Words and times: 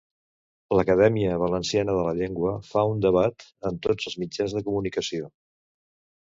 L'Acadèmia 0.77 1.35
Valenciana 1.43 1.95
de 1.97 2.05
la 2.07 2.13
Llengua 2.19 2.53
fa 2.69 2.87
un 2.95 3.03
debat 3.07 3.47
en 3.71 3.79
tots 3.85 4.09
els 4.13 4.19
mitjans 4.25 4.57
de 4.57 4.65
comunicació. 4.71 5.31